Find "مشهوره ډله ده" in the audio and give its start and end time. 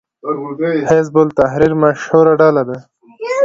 1.83-2.77